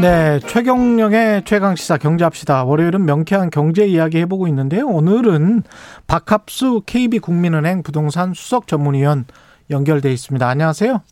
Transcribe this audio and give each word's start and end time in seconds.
네, 0.00 0.40
최경령의 0.40 1.44
최강 1.44 1.76
시사 1.76 1.98
경제합시다. 1.98 2.64
월요일은 2.64 3.04
명쾌한 3.04 3.50
경제 3.50 3.86
이야기 3.86 4.16
해보고 4.20 4.48
있는데요. 4.48 4.86
오늘은 4.86 5.62
박합수 6.06 6.84
KB국민은행 6.86 7.82
부동산 7.82 8.32
수석 8.32 8.66
전문위원 8.66 9.26
연결돼 9.68 10.10
있습니다. 10.10 10.48
안녕하세요. 10.48 11.02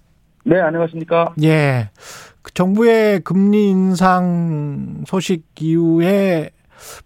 네, 0.45 0.59
안녕하십니까. 0.59 1.35
예. 1.43 1.91
그 2.41 2.55
정부의 2.55 3.21
금리 3.21 3.69
인상 3.69 5.05
소식 5.07 5.45
이후에 5.61 6.49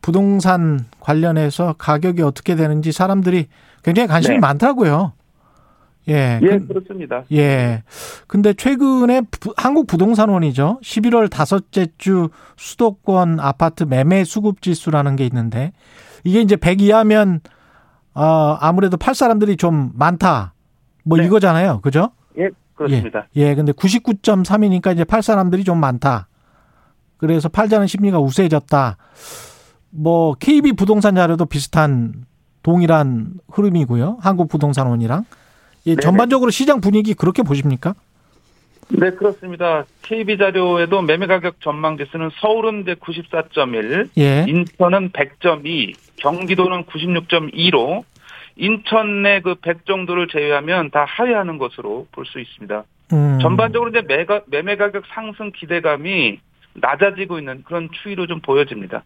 부동산 0.01 0.87
관련해서 1.01 1.75
가격이 1.79 2.23
어떻게 2.23 2.55
되는지 2.55 2.93
사람들이 2.93 3.49
굉장히 3.83 4.07
관심이 4.07 4.37
네. 4.37 4.41
많더라고요. 4.41 5.15
예. 6.09 6.41
예, 6.43 6.59
그, 6.59 6.67
그렇습니다. 6.67 7.25
예. 7.33 7.83
근데 8.27 8.53
최근에 8.53 9.23
부, 9.31 9.55
한국 9.57 9.87
부동산원이죠. 9.87 10.81
11월 10.83 11.31
다섯째 11.31 11.87
주 11.99 12.29
수도권 12.57 13.39
아파트 13.41 13.85
매매 13.85 14.25
수급 14.25 14.63
지수라는 14.63 15.17
게 15.17 15.25
있는데 15.27 15.73
이게 16.25 16.41
이제 16.41 16.57
100 16.57 16.81
이하면 16.81 17.41
어, 18.15 18.57
아무래도 18.61 18.97
팔 18.97 19.15
사람들이 19.15 19.57
좀 19.57 19.93
많다. 19.95 20.55
뭐 21.05 21.19
네. 21.19 21.25
이거잖아요. 21.27 21.81
그죠? 21.81 22.11
예, 22.39 22.51
그렇습니다. 22.75 23.27
예. 23.37 23.43
예, 23.43 23.55
근데 23.55 23.73
99.3이니까 23.73 24.93
이제 24.93 25.05
팔 25.05 25.23
사람들이 25.23 25.65
좀 25.65 25.79
많다. 25.79 26.29
그래서 27.17 27.49
팔자는 27.49 27.87
심리가 27.87 28.19
우세해졌다. 28.19 28.97
뭐 29.91 30.35
KB 30.35 30.73
부동산 30.73 31.15
자료도 31.15 31.47
비슷한 31.47 32.25
동일한 32.63 33.35
흐름이고요. 33.51 34.19
한국 34.21 34.49
부동산원이랑 34.49 35.25
예, 35.87 35.97
전반적으로 35.97 36.51
시장 36.51 36.81
분위기 36.81 37.15
그렇게 37.15 37.43
보십니까? 37.43 37.95
네, 38.89 39.11
그렇습니다. 39.11 39.85
KB 40.03 40.37
자료에도 40.39 41.03
매매 41.03 41.27
가격 41.27 41.61
전망 41.61 41.97
지수는 41.97 42.31
서울은 42.41 42.83
이제 42.83 42.95
94.1, 42.95 44.11
예. 44.19 44.45
인천은 44.49 45.11
100.2, 45.11 45.95
경기도는 46.17 46.85
96.2로 46.85 48.05
인천 48.57 49.23
내 49.23 49.41
그 49.41 49.55
100 49.55 49.87
정도를 49.87 50.29
제외하면 50.29 50.91
다 50.91 51.07
하회하는 51.09 51.57
것으로 51.59 52.07
볼 52.13 52.27
수 52.27 52.39
있습니다. 52.39 52.85
음. 53.15 53.39
전반적으로 53.41 53.91
이제 53.91 54.03
매가, 54.07 54.43
매매 54.47 54.77
가격 54.77 55.05
상승 55.15 55.51
기대감이 55.53 56.39
낮아지고 56.75 57.39
있는 57.39 57.63
그런 57.65 57.89
추이로 58.03 58.27
좀 58.27 58.41
보여집니다. 58.41 59.05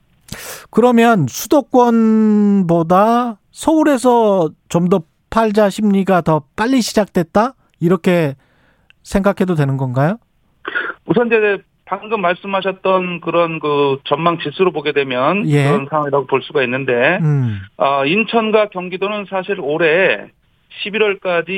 그러면 0.71 1.27
수도권보다 1.29 3.39
서울에서 3.53 4.51
좀 4.69 4.89
더 4.89 5.03
팔자 5.37 5.69
심리가 5.69 6.23
더 6.23 6.45
빨리 6.57 6.81
시작됐다? 6.81 7.53
이렇게 7.79 8.37
생각해도 9.03 9.55
되는 9.55 9.77
건가요? 9.77 10.17
우선 11.05 11.27
이제 11.27 11.59
방금 11.85 12.23
말씀하셨던 12.23 13.21
그런 13.21 13.61
그 13.61 13.99
전망 14.05 14.39
지수로 14.39 14.73
보게 14.73 14.93
되면 14.93 15.47
예. 15.51 15.65
그런 15.65 15.89
상황이라고 15.91 16.27
볼 16.27 16.43
수가 16.43 16.63
있는데 16.63 17.19
음. 17.21 17.59
어, 17.77 18.07
인천과 18.07 18.71
경기도는 18.71 19.27
사실 19.29 19.61
올해 19.61 20.31
11월까지 20.83 21.49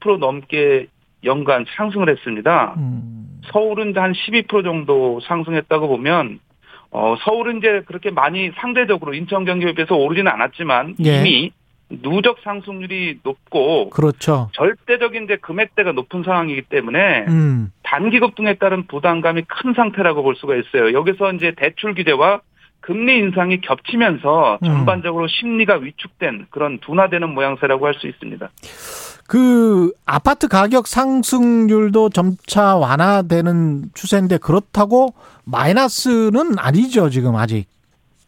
20% 0.00 0.18
넘게 0.18 0.86
연간 1.24 1.66
상승을 1.76 2.08
했습니다. 2.08 2.72
음. 2.78 3.42
서울은 3.52 3.94
한 3.98 4.14
12% 4.14 4.64
정도 4.64 5.20
상승했다고 5.20 5.88
보면 5.88 6.38
어, 6.90 7.16
서울은 7.22 7.58
이제 7.58 7.82
그렇게 7.84 8.10
많이 8.10 8.50
상대적으로 8.56 9.12
인천 9.12 9.44
경기에 9.44 9.74
비해서 9.74 9.94
오르지는 9.94 10.32
않았지만 10.32 10.94
예. 11.04 11.18
이미 11.18 11.52
누적 11.88 12.38
상승률이 12.42 13.20
높고 13.22 13.90
그렇죠. 13.90 14.50
절대적인 14.54 15.24
이제 15.24 15.36
금액대가 15.36 15.92
높은 15.92 16.24
상황이기 16.24 16.62
때문에 16.62 17.26
음. 17.28 17.72
단기 17.84 18.18
급등에 18.18 18.54
따른 18.54 18.86
부담감이 18.86 19.42
큰 19.46 19.72
상태라고 19.74 20.22
볼 20.22 20.34
수가 20.36 20.56
있어요. 20.56 20.92
여기서 20.92 21.32
이제 21.34 21.52
대출 21.56 21.94
규제와 21.94 22.40
금리 22.80 23.18
인상이 23.18 23.60
겹치면서 23.60 24.58
음. 24.62 24.66
전반적으로 24.66 25.26
심리가 25.28 25.74
위축된 25.76 26.46
그런 26.50 26.78
둔화되는 26.80 27.30
모양새라고 27.34 27.86
할 27.86 27.94
수 27.94 28.06
있습니다. 28.08 28.48
그 29.28 29.92
아파트 30.04 30.46
가격 30.46 30.86
상승률도 30.86 32.10
점차 32.10 32.76
완화되는 32.76 33.90
추세인데 33.94 34.38
그렇다고 34.38 35.14
마이너스는 35.44 36.58
아니죠 36.58 37.10
지금 37.10 37.34
아직 37.34 37.66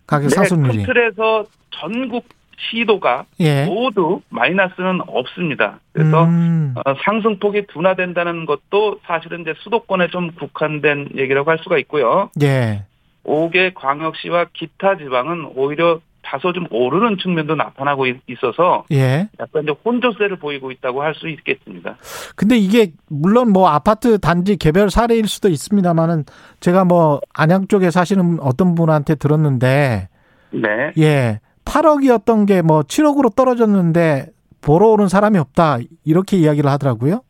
가격 0.07 0.31
네, 0.31 0.35
상승률이. 0.35 0.79
큰 0.79 0.87
틀에서 0.87 1.45
전국 1.71 2.25
시도가 2.71 3.25
예. 3.41 3.65
모두 3.67 4.21
마이너스는 4.31 5.01
없습니다. 5.07 5.79
그래서 5.93 6.25
음. 6.25 6.75
어, 6.77 6.95
상승폭이 7.05 7.67
둔화된다는 7.69 8.47
것도 8.47 9.01
사실은 9.07 9.43
이제 9.43 9.55
수도권에 9.59 10.09
좀 10.09 10.33
국한된 10.33 11.11
얘기라고 11.17 11.51
할 11.51 11.59
수가 11.59 11.79
있고요. 11.79 12.31
예. 12.43 12.85
5개 13.25 13.73
광역시와 13.75 14.47
기타 14.55 14.97
지방은 14.97 15.53
오히려 15.55 16.01
다소 16.23 16.53
좀 16.53 16.67
오르는 16.71 17.17
측면도 17.19 17.55
나타나고 17.55 18.07
있어서 18.27 18.85
예. 18.93 19.29
약간 19.41 19.63
이제 19.63 19.73
혼조세를 19.85 20.37
보이고 20.37 20.71
있다고 20.71 21.03
할 21.03 21.15
수 21.15 21.29
있겠습니다. 21.29 21.97
근데 22.37 22.57
이게 22.57 22.93
물론 23.09 23.51
뭐 23.51 23.69
아파트 23.69 24.19
단지 24.19 24.57
개별 24.57 24.91
사례일 24.91 25.27
수도 25.27 25.49
있습니다만은 25.49 26.25
제가 26.61 26.85
뭐 26.85 27.21
안양 27.35 27.69
쪽에 27.69 27.91
사시는 27.91 28.39
어떤 28.41 28.75
분한테 28.75 29.15
들었는데 29.15 30.09
네. 30.51 30.93
예. 30.99 31.41
8억이었던 31.69 32.47
게 32.47 32.63
뭐 32.63 32.83
7억으로 32.83 33.35
떨어졌는데 33.35 34.29
보러 34.61 34.87
오는 34.89 35.09
사람이 35.09 35.39
없다 35.39 35.79
이렇게 36.05 36.37
이야기를 36.39 36.69
하더라고요. 36.71 37.23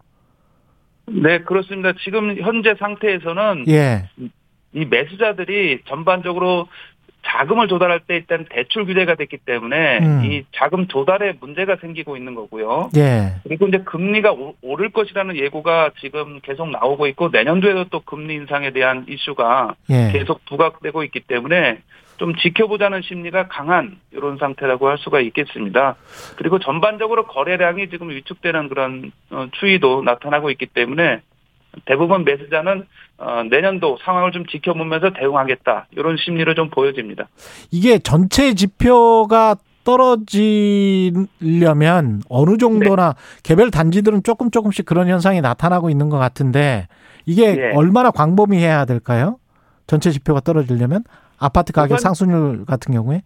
네, 1.06 1.40
그렇습니다. 1.40 1.92
지금 2.04 2.36
현재 2.38 2.74
상태에서는 2.78 3.64
예. 3.68 4.08
이 4.72 4.84
매수자들이 4.84 5.82
전반적으로 5.86 6.68
자금을 7.28 7.68
조달할 7.68 8.00
때 8.00 8.16
일단 8.16 8.46
대출 8.48 8.86
규제가 8.86 9.14
됐기 9.14 9.38
때문에 9.38 9.98
음. 9.98 10.24
이 10.24 10.44
자금 10.52 10.88
조달에 10.88 11.34
문제가 11.40 11.76
생기고 11.76 12.16
있는 12.16 12.34
거고요. 12.34 12.90
예. 12.96 13.34
그리고 13.44 13.68
이제 13.68 13.78
금리가 13.78 14.34
오를 14.62 14.90
것이라는 14.90 15.36
예고가 15.36 15.90
지금 16.00 16.40
계속 16.40 16.70
나오고 16.70 17.06
있고 17.08 17.28
내년도에도 17.28 17.84
또 17.90 18.00
금리 18.00 18.34
인상에 18.34 18.70
대한 18.70 19.04
이슈가 19.08 19.74
예. 19.90 20.10
계속 20.12 20.44
부각되고 20.46 21.04
있기 21.04 21.20
때문에 21.20 21.78
좀 22.16 22.34
지켜보자는 22.34 23.02
심리가 23.02 23.46
강한 23.46 23.98
이런 24.10 24.38
상태라고 24.38 24.88
할 24.88 24.98
수가 24.98 25.20
있겠습니다. 25.20 25.96
그리고 26.36 26.58
전반적으로 26.58 27.26
거래량이 27.26 27.90
지금 27.90 28.10
위축되는 28.10 28.68
그런 28.68 29.12
어, 29.30 29.46
추이도 29.52 30.02
나타나고 30.02 30.50
있기 30.50 30.66
때문에 30.66 31.20
대부분 31.84 32.24
매수자는 32.24 32.86
어, 33.18 33.42
내년도 33.50 33.98
상황을 34.02 34.32
좀 34.32 34.46
지켜보면서 34.46 35.12
대응하겠다 35.12 35.86
이런 35.92 36.16
심리를 36.16 36.54
좀 36.54 36.70
보여집니다. 36.70 37.28
이게 37.70 37.98
전체 37.98 38.54
지표가 38.54 39.56
떨어지려면 39.84 41.12
어느 42.28 42.56
정도나 42.58 43.12
네. 43.14 43.18
개별 43.42 43.70
단지들은 43.70 44.22
조금 44.22 44.50
조금씩 44.50 44.84
그런 44.84 45.08
현상이 45.08 45.40
나타나고 45.40 45.88
있는 45.88 46.10
것 46.10 46.18
같은데 46.18 46.88
이게 47.24 47.54
네. 47.54 47.72
얼마나 47.74 48.10
광범위해야 48.10 48.84
될까요? 48.84 49.38
전체 49.86 50.10
지표가 50.10 50.40
떨어지려면 50.40 51.04
아파트 51.38 51.72
가격 51.72 52.00
상승률 52.00 52.66
같은 52.66 52.92
경우에? 52.92 53.22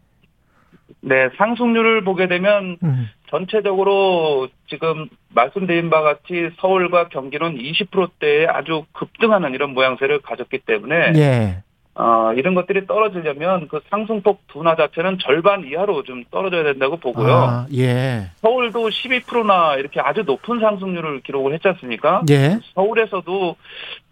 네, 1.00 1.30
상승률을 1.36 2.04
보게 2.04 2.28
되면 2.28 2.76
음. 2.84 3.08
전체적으로 3.32 4.48
지금 4.68 5.08
말씀드린 5.30 5.88
바와 5.88 6.02
같이 6.02 6.50
서울과 6.60 7.08
경기는 7.08 7.56
20%대에 7.56 8.46
아주 8.46 8.84
급등하는 8.92 9.54
이런 9.54 9.72
모양새를 9.72 10.20
가졌기 10.20 10.58
때문에 10.66 11.12
예. 11.16 11.62
어, 11.94 12.32
이런 12.34 12.54
것들이 12.54 12.86
떨어지려면 12.86 13.68
그 13.68 13.80
상승폭 13.90 14.46
둔화 14.48 14.76
자체는 14.76 15.18
절반 15.20 15.64
이하로 15.64 16.04
좀 16.04 16.24
떨어져야 16.30 16.62
된다고 16.64 16.96
보고요. 16.96 17.32
아, 17.32 17.66
예. 17.74 18.30
서울도 18.40 18.88
12%나 18.88 19.76
이렇게 19.76 20.00
아주 20.00 20.22
높은 20.22 20.58
상승률을 20.60 21.20
기록을 21.20 21.52
했지 21.52 21.68
않습니까? 21.68 22.22
예. 22.30 22.58
서울에서도 22.74 23.56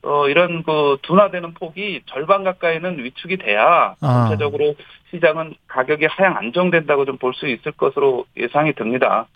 어, 0.03 0.29
이런 0.29 0.63
그 0.63 0.99
둔화되는 1.03 1.55
폭이 1.55 2.03
절반 2.07 2.45
가까이는 2.45 3.03
위축이 3.03 3.39
돼야 3.39 3.95
아. 4.01 4.29
전체적으로 4.29 4.75
시장은 5.11 5.55
가격이 5.69 6.07
하향 6.07 6.37
안정된다고 6.37 7.05
좀 7.05 7.17
볼 7.19 7.35
수 7.35 7.47
있을 7.49 7.73
것으로 7.73 8.25
예상이 8.37 8.73
듭니다. 8.75 9.27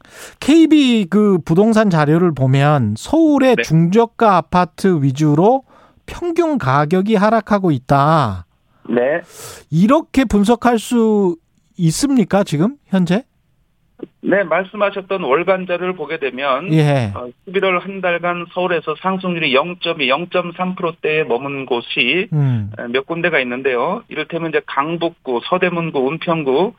KB 0.41 1.07
그 1.11 1.39
부동산 1.45 1.91
자료를 1.91 2.33
보면 2.35 2.95
서울의 2.97 3.57
네. 3.57 3.63
중저가 3.63 4.37
아파트 4.37 5.03
위주로 5.03 5.63
평균 6.07 6.59
가격이 6.59 7.15
하락하고 7.15 7.71
있다. 7.71 8.47
네. 8.89 9.23
이렇게 9.71 10.25
분석할 10.25 10.79
수 10.79 11.37
있습니까, 11.77 12.45
지금, 12.45 12.77
현재? 12.87 13.25
네, 14.21 14.43
말씀하셨던 14.43 15.23
월간 15.23 15.67
자료를 15.67 15.95
보게 15.95 16.19
되면 16.19 16.73
예. 16.73 17.13
11월 17.47 17.77
어, 17.77 17.79
한 17.79 18.01
달간 18.01 18.47
서울에서 18.53 18.97
상승률이 19.01 19.55
0.2, 19.55 20.31
0.3%대에 20.31 21.25
머문 21.25 21.67
곳이 21.67 22.29
음. 22.33 22.73
몇 22.91 23.07
군데가 23.07 23.39
있는데요. 23.41 24.03
이를테면 24.09 24.51
이제 24.51 24.61
강북구, 24.67 25.43
서대문구, 25.45 26.09
은평구, 26.11 26.75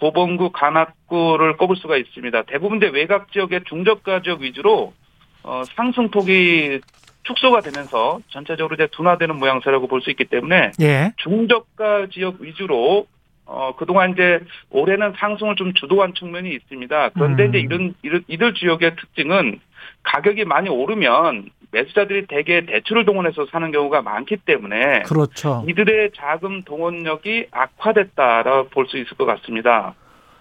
도봉구, 0.00 0.50
관악구를 0.52 1.56
꼽을 1.56 1.76
수가 1.76 1.96
있습니다. 1.96 2.42
대부분 2.42 2.78
이제 2.78 2.88
외곽 2.88 3.30
지역의 3.32 3.64
중저가 3.68 4.22
지역 4.22 4.40
위주로 4.40 4.94
어, 5.42 5.62
상승폭이 5.76 6.80
축소가 7.22 7.60
되면서 7.60 8.18
전체적으로 8.28 8.74
이제 8.74 8.88
둔화되는 8.92 9.36
모양새라고 9.36 9.86
볼 9.86 10.00
수 10.00 10.10
있기 10.10 10.24
때문에 10.24 10.72
예. 10.80 11.12
중저가 11.18 12.06
지역 12.12 12.40
위주로 12.40 13.06
어 13.44 13.74
그동안 13.76 14.12
이제 14.12 14.40
올해는 14.70 15.12
상승을 15.16 15.56
좀 15.56 15.74
주도한 15.74 16.14
측면이 16.14 16.50
있습니다. 16.50 17.10
그런데 17.10 17.44
음. 17.44 17.48
이제 17.48 17.58
이런, 17.58 17.94
이런 18.02 18.22
이들 18.28 18.54
지역의 18.54 18.96
특징은 18.96 19.60
가격이 20.04 20.44
많이 20.44 20.68
오르면 20.70 21.50
매수자들이 21.72 22.26
대개 22.26 22.64
대출을 22.64 23.04
동원해서 23.04 23.46
사는 23.50 23.70
경우가 23.70 24.02
많기 24.02 24.36
때문에 24.36 25.02
그렇죠. 25.02 25.64
이들의 25.68 26.12
자금 26.16 26.62
동원력이 26.62 27.46
악화됐다라고 27.50 28.68
볼 28.70 28.86
수 28.86 28.96
있을 28.96 29.16
것 29.16 29.26
같습니다. 29.26 29.94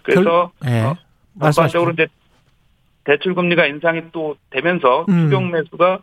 그래서 0.04 0.52
결, 0.62 0.72
네. 0.72 0.84
어, 0.84 0.96
전반적으로 1.52 1.92
이제 1.92 2.08
대출 3.04 3.36
금리가 3.36 3.66
인상이 3.66 4.02
또 4.12 4.38
되면서 4.52 5.06
음. 5.10 5.26
추경 5.26 5.52
매수가 5.52 6.00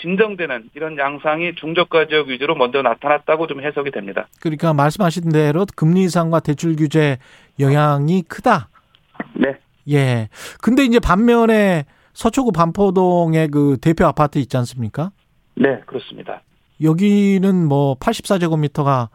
진정되는 0.00 0.70
이런 0.74 0.96
양상이 0.98 1.54
중저가 1.56 2.06
지역 2.08 2.28
위주로 2.28 2.54
먼저 2.54 2.82
나타났다고 2.82 3.46
좀 3.46 3.62
해석이 3.62 3.90
됩니다. 3.90 4.28
그러니까 4.40 4.72
말씀하신 4.72 5.30
대로 5.30 5.66
금리 5.76 6.02
인상과 6.02 6.40
대출 6.40 6.76
규제 6.76 7.18
영향이 7.58 8.22
크다. 8.22 8.68
네. 9.34 9.56
예. 9.90 10.28
근데 10.62 10.84
이제 10.84 10.98
반면에 10.98 11.84
서초구 12.12 12.52
반포동의 12.52 13.48
그 13.48 13.76
대표 13.80 14.06
아파트 14.06 14.38
있지 14.38 14.56
않습니까? 14.56 15.10
네, 15.54 15.80
그렇습니다. 15.86 16.42
여기는 16.82 17.66
뭐 17.66 17.94
84제곱미터가 17.98 19.08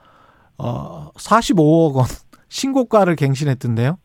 어 0.58 1.12
45억 1.14 1.96
원 1.96 2.06
신고가를 2.50 3.16
갱신했던데요. 3.16 3.98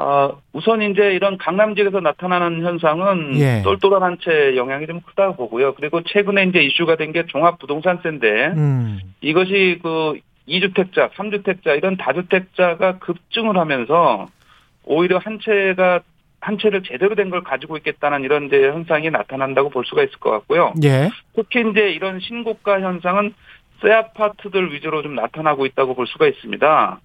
어, 0.00 0.40
우선 0.52 0.80
이제 0.82 1.12
이런 1.14 1.38
강남 1.38 1.74
지역에서 1.74 2.00
나타나는 2.00 2.62
현상은 2.64 3.32
예. 3.40 3.62
똘똘한 3.64 4.02
한 4.02 4.18
채 4.20 4.56
영향이 4.56 4.86
좀 4.86 5.00
크다고 5.00 5.34
보고요. 5.36 5.74
그리고 5.74 6.02
최근에 6.02 6.44
이제 6.44 6.60
이슈가 6.60 6.96
된 6.96 7.12
게 7.12 7.24
종합부동산세인데 7.26 8.46
음. 8.56 9.00
이것이 9.20 9.80
그 9.82 10.18
2주택자, 10.48 11.10
3주택자 11.12 11.76
이런 11.76 11.96
다주택자가 11.96 12.98
급증을 12.98 13.56
하면서 13.58 14.26
오히려 14.84 15.18
한 15.18 15.38
채가 15.40 16.00
한 16.40 16.58
채를 16.58 16.82
제대로 16.84 17.14
된 17.16 17.30
걸 17.30 17.42
가지고 17.42 17.76
있겠다는 17.78 18.22
이런 18.22 18.46
이제 18.46 18.68
현상이 18.68 19.10
나타난다고 19.10 19.70
볼 19.70 19.84
수가 19.84 20.02
있을 20.04 20.18
것 20.20 20.30
같고요. 20.30 20.72
예. 20.84 21.10
특히 21.34 21.64
이제 21.70 21.90
이런 21.90 22.20
신고가 22.20 22.80
현상은 22.80 23.34
새 23.82 23.92
아파트들 23.92 24.72
위주로 24.72 25.02
좀 25.02 25.14
나타나고 25.14 25.66
있다고 25.66 25.94
볼 25.94 26.06
수가 26.06 26.26
있습니다. 26.28 27.00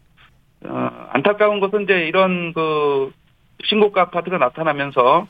어, 0.66 1.08
안타까운 1.12 1.60
것은 1.60 1.84
이제 1.84 2.06
이런 2.08 2.54
그 2.54 3.12
신고가 3.66 4.04
아파트가 4.04 4.38
나타나면서 4.38 5.28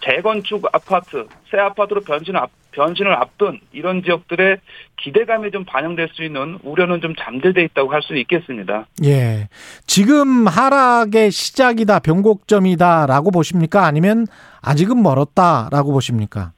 재건축 0.00 0.64
아파트, 0.72 1.26
새 1.50 1.58
아파트로 1.58 2.02
변신을, 2.02 2.38
앞, 2.38 2.50
변신을 2.70 3.12
앞둔 3.14 3.58
이런 3.72 4.02
지역들의 4.04 4.58
기대감이 4.96 5.50
좀 5.50 5.64
반영될 5.64 6.10
수 6.12 6.22
있는 6.22 6.58
우려는 6.62 7.00
좀 7.00 7.14
잠재돼 7.16 7.64
있다고 7.64 7.92
할 7.92 8.02
수 8.02 8.16
있겠습니다. 8.16 8.86
예. 9.04 9.48
지금 9.86 10.46
하락의 10.46 11.32
시작이다, 11.32 11.98
변곡점이다라고 11.98 13.32
보십니까? 13.32 13.86
아니면 13.86 14.26
아직은 14.62 15.02
멀었다라고 15.02 15.92
보십니까? 15.92 16.52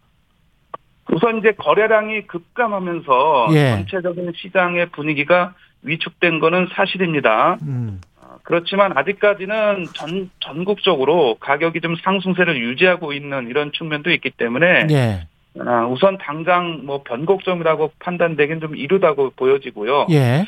우선 1.12 1.38
이제 1.38 1.52
거래량이 1.58 2.26
급감하면서 2.26 3.48
예. 3.52 3.70
전체적인 3.70 4.32
시장의 4.36 4.90
분위기가 4.90 5.54
위축된 5.82 6.40
거는 6.40 6.68
사실입니다. 6.72 7.58
음. 7.62 8.00
어, 8.20 8.36
그렇지만 8.42 8.96
아직까지는 8.96 9.86
전 9.94 10.30
전국적으로 10.40 11.36
가격이 11.40 11.80
좀 11.80 11.96
상승세를 11.96 12.60
유지하고 12.60 13.12
있는 13.12 13.48
이런 13.48 13.72
측면도 13.72 14.10
있기 14.10 14.30
때문에 14.30 14.86
예. 14.90 15.26
아, 15.58 15.86
우선 15.86 16.16
당장 16.18 16.82
뭐 16.84 17.02
변곡점이라고 17.02 17.92
판단되긴 17.98 18.60
좀 18.60 18.76
이르다고 18.76 19.30
보여지고요. 19.36 20.06
예. 20.10 20.44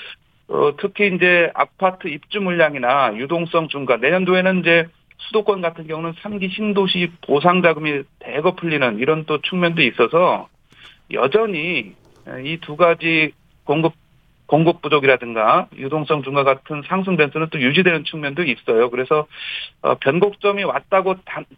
어, 0.48 0.76
특히 0.78 1.10
이제 1.14 1.50
아파트 1.54 2.08
입주 2.08 2.40
물량이나 2.40 3.16
유동성 3.16 3.68
증가 3.68 3.96
내년도에는 3.96 4.60
이제 4.60 4.86
수도권 5.18 5.60
같은 5.62 5.86
경우는 5.86 6.12
3기 6.14 6.52
신도시 6.52 7.10
보상 7.22 7.62
자금이 7.62 8.02
대거 8.18 8.54
풀리는 8.56 8.98
이런 8.98 9.24
또 9.24 9.40
측면도 9.40 9.82
있어서 9.82 10.48
여전히 11.12 11.94
이 12.44 12.58
두 12.60 12.76
가지 12.76 13.32
공급 13.64 13.94
공급 14.52 14.82
부족이라든가 14.82 15.68
유동성 15.74 16.22
증가 16.24 16.44
같은 16.44 16.82
상승 16.86 17.16
변수는 17.16 17.48
또 17.50 17.58
유지되는 17.58 18.04
측면도 18.04 18.42
있어요. 18.42 18.90
그래서 18.90 19.26
어, 19.80 19.94
변곡점이 19.94 20.62
왔다고 20.64 21.14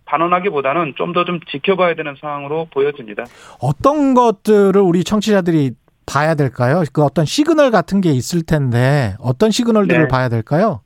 단언하기보다는 0.06 0.94
좀 0.96 1.12
더 1.12 1.18
좀 1.18 1.24
좀 1.34 1.40
지켜봐야 1.50 1.96
되는 1.96 2.14
상황으로 2.20 2.68
보여집니다. 2.70 3.24
어떤 3.60 4.14
것들을 4.14 4.80
우리 4.80 5.02
청취자들이 5.02 5.72
봐야 6.06 6.36
될까요? 6.36 6.84
그 6.92 7.02
어떤 7.02 7.24
시그널 7.24 7.72
같은 7.72 8.00
게 8.00 8.10
있을 8.10 8.42
텐데 8.42 9.16
어떤 9.18 9.50
시그널들을 9.50 10.02
네. 10.02 10.08
봐야 10.08 10.28
될까요? 10.28 10.80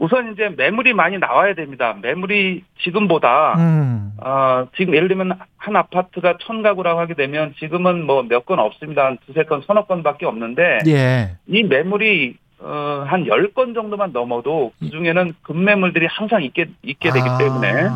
우선 0.00 0.32
이제 0.32 0.48
매물이 0.56 0.94
많이 0.94 1.18
나와야 1.18 1.54
됩니다. 1.54 1.94
매물이 2.00 2.64
지금보다 2.82 3.54
음. 3.58 4.12
어, 4.16 4.66
지금 4.74 4.94
예를 4.94 5.08
들면 5.08 5.38
한 5.58 5.76
아파트가 5.76 6.38
천 6.40 6.62
가구라고 6.62 6.98
하게 6.98 7.12
되면 7.14 7.54
지금은 7.58 8.06
뭐 8.06 8.22
몇 8.22 8.46
건 8.46 8.58
없습니다. 8.60 9.04
한 9.04 9.18
두세 9.26 9.44
건, 9.44 9.62
서너 9.66 9.84
건밖에 9.84 10.24
없는데 10.24 10.78
예. 10.86 11.36
이 11.46 11.62
매물이 11.64 12.34
어, 12.60 13.04
한 13.06 13.26
열 13.26 13.52
건 13.52 13.74
정도만 13.74 14.12
넘어도 14.12 14.72
그 14.80 14.88
중에는 14.90 15.34
급매물들이 15.42 16.06
항상 16.06 16.42
있게 16.44 16.66
있게 16.82 17.10
되기 17.10 17.28
아. 17.28 17.36
때문에 17.38 17.88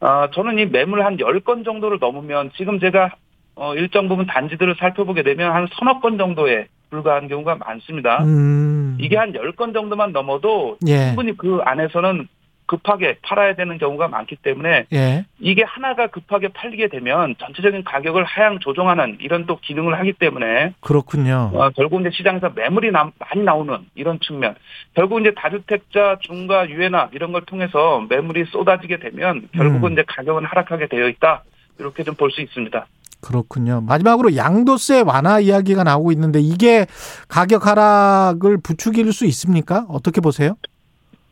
어, 0.00 0.28
저는 0.32 0.58
이 0.58 0.66
매물 0.66 1.04
한 1.04 1.18
열 1.20 1.38
건 1.40 1.62
정도를 1.62 1.98
넘으면 2.00 2.50
지금 2.56 2.80
제가 2.80 3.10
어, 3.54 3.74
일정 3.76 4.08
부분 4.08 4.26
단지들을 4.26 4.74
살펴보게 4.78 5.22
되면 5.22 5.52
한 5.54 5.68
서너 5.72 6.00
건 6.00 6.18
정도의 6.18 6.66
불과한 6.90 7.28
경우가 7.28 7.56
많습니다. 7.56 8.22
음. 8.24 8.96
이게 9.00 9.16
한 9.16 9.32
10건 9.32 9.72
정도만 9.74 10.12
넘어도 10.12 10.76
예. 10.86 11.06
충분히 11.08 11.36
그 11.36 11.60
안에서는 11.64 12.28
급하게 12.68 13.16
팔아야 13.22 13.54
되는 13.54 13.78
경우가 13.78 14.08
많기 14.08 14.36
때문에 14.36 14.84
예. 14.92 15.24
이게 15.40 15.62
하나가 15.64 16.06
급하게 16.06 16.48
팔리게 16.48 16.88
되면 16.88 17.34
전체적인 17.38 17.82
가격을 17.82 18.24
하향 18.24 18.58
조정하는 18.58 19.16
이런 19.20 19.46
또 19.46 19.58
기능을 19.58 19.98
하기 19.98 20.12
때문에 20.12 20.74
그렇군요. 20.80 21.50
어, 21.54 21.70
결국 21.70 22.02
이제 22.02 22.10
시장에서 22.12 22.50
매물이 22.54 22.92
나, 22.92 23.10
많이 23.18 23.42
나오는 23.42 23.78
이런 23.94 24.20
측면, 24.20 24.54
결국 24.94 25.20
이제 25.20 25.32
다주택자 25.34 26.18
중과 26.20 26.68
유예나 26.68 27.08
이런 27.12 27.32
걸 27.32 27.42
통해서 27.46 28.04
매물이 28.08 28.44
쏟아지게 28.50 28.98
되면 28.98 29.48
결국은 29.54 29.90
음. 29.90 29.92
이제 29.94 30.04
가격은 30.06 30.44
하락하게 30.44 30.88
되어 30.88 31.08
있다 31.08 31.44
이렇게 31.78 32.02
좀 32.04 32.16
볼 32.16 32.30
수 32.30 32.42
있습니다. 32.42 32.86
그렇군요. 33.20 33.80
마지막으로 33.82 34.36
양도세 34.36 35.00
완화 35.00 35.40
이야기가 35.40 35.84
나오고 35.84 36.12
있는데 36.12 36.40
이게 36.40 36.86
가격 37.28 37.66
하락을 37.66 38.58
부추길 38.58 39.12
수 39.12 39.26
있습니까? 39.26 39.86
어떻게 39.88 40.20
보세요? 40.20 40.56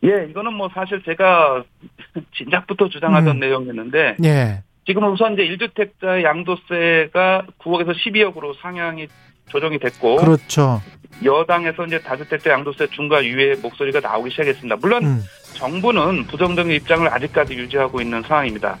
예, 0.03 0.27
이거는 0.29 0.53
뭐 0.53 0.69
사실 0.73 1.01
제가 1.03 1.63
진작부터 2.37 2.89
주장하던 2.89 3.37
음. 3.37 3.39
내용이었는데 3.39 4.17
예. 4.23 4.63
지금 4.85 5.11
우선 5.11 5.33
이제 5.33 5.43
1주택자의 5.43 6.23
양도세가 6.23 7.47
9억에서 7.59 7.93
12억으로 7.93 8.55
상향이 8.61 9.07
조정이 9.49 9.79
됐고 9.79 10.17
그렇죠. 10.17 10.81
여당에서 11.23 11.85
이제 11.85 11.99
다주택자 11.99 12.51
양도세 12.51 12.87
중과 12.87 13.23
유예 13.23 13.55
목소리가 13.55 13.99
나오기 13.99 14.29
시작했습니다. 14.29 14.75
물론 14.77 15.05
음. 15.05 15.21
정부는 15.57 16.25
부정적인 16.27 16.71
입장을 16.73 17.07
아직까지 17.11 17.53
유지하고 17.53 17.99
있는 17.99 18.21
상황입니다. 18.21 18.77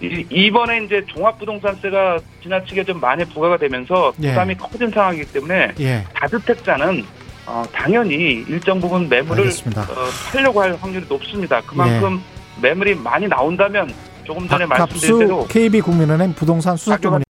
이번에 0.00 0.84
이제 0.84 1.04
종합부동산세가 1.08 2.18
지나치게 2.42 2.84
좀 2.84 3.00
많이 3.00 3.24
부과가 3.24 3.56
되면서 3.56 4.12
예. 4.22 4.30
부담이 4.30 4.50
예. 4.50 4.54
커진 4.54 4.90
상황이기 4.90 5.32
때문에 5.32 5.72
예. 5.80 6.04
다주택자는 6.14 7.04
어, 7.46 7.64
당연히 7.72 8.44
일정 8.48 8.80
부분 8.80 9.08
매물을 9.08 9.48
어, 9.48 9.84
팔려고 10.32 10.62
할 10.62 10.76
확률이 10.80 11.04
높습니다. 11.08 11.60
그만큼 11.62 12.20
예. 12.58 12.62
매물이 12.68 12.94
많이 12.96 13.26
나온다면 13.26 13.92
조금 14.24 14.46
전에 14.48 14.64
말씀드린 14.66 15.18
대로 15.18 15.46
KB 15.48 15.80
국민은행 15.80 16.32
부동산 16.34 16.76
수석 16.76 17.02
전문 17.02 17.20